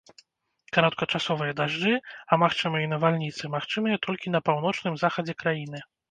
Кароткачасовыя 0.75 1.53
дажджы, 1.59 1.91
а 2.31 2.39
магчыма 2.43 2.77
і 2.83 2.89
навальніцы, 2.93 3.43
магчымыя 3.55 3.99
толькі 4.07 4.33
на 4.37 4.41
паўночным 4.49 4.97
захадзе 5.03 5.37
краіны. 5.43 5.83